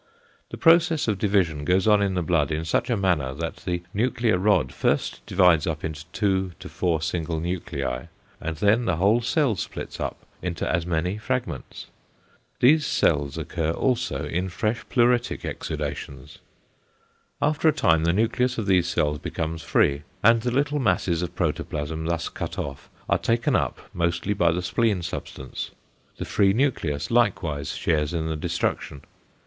The 0.49 0.57
process 0.57 1.07
of 1.07 1.19
division 1.19 1.63
goes 1.63 1.87
on 1.87 2.01
in 2.01 2.15
the 2.15 2.23
blood 2.23 2.51
in 2.51 2.65
such 2.65 2.89
a 2.89 2.97
manner 2.97 3.35
that 3.35 3.57
the 3.57 3.83
nuclear 3.93 4.35
rod 4.39 4.73
first 4.73 5.23
divides 5.27 5.67
into 5.67 6.05
two 6.11 6.53
to 6.59 6.67
four 6.69 7.03
single 7.03 7.39
nuclei, 7.39 8.05
and 8.41 8.57
then 8.57 8.85
the 8.85 8.95
whole 8.95 9.21
cell 9.21 9.55
splits 9.55 9.99
up 9.99 10.25
into 10.41 10.67
as 10.67 10.87
many 10.87 11.19
fragments. 11.19 11.85
These 12.61 12.83
cells 12.87 13.37
occur 13.37 13.73
also 13.73 14.25
in 14.25 14.49
fresh 14.49 14.83
pleuritic 14.89 15.45
exudations. 15.45 16.39
After 17.39 17.67
a 17.69 17.71
time 17.71 18.03
the 18.03 18.11
nucleus 18.11 18.57
of 18.57 18.65
these 18.65 18.87
cells 18.87 19.19
becomes 19.19 19.61
free, 19.61 20.01
and 20.23 20.41
the 20.41 20.49
little 20.49 20.79
masses 20.79 21.21
of 21.21 21.35
protoplasm 21.35 22.05
thus 22.07 22.27
cut 22.27 22.57
off 22.57 22.89
are 23.07 23.19
taken 23.19 23.55
up 23.55 23.79
mostly 23.93 24.33
by 24.33 24.51
the 24.51 24.63
spleen 24.63 25.03
substance. 25.03 25.69
The 26.17 26.25
free 26.25 26.53
nucleus 26.53 27.11
likewise 27.11 27.73
shares 27.73 28.15
in 28.15 28.25
the 28.29 28.35
destruction. 28.35 29.03